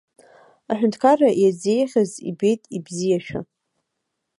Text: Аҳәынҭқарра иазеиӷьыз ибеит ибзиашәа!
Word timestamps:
Аҳәынҭқарра 0.71 1.29
иазеиӷьыз 1.41 2.11
ибеит 2.29 2.61
ибзиашәа! 2.77 3.39